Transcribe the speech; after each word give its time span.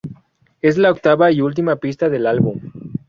Es 0.63 0.79
la 0.79 0.89
octava 0.89 1.31
y 1.31 1.41
última 1.41 1.75
pista 1.75 2.09
del 2.09 2.25
álbum. 2.25 2.59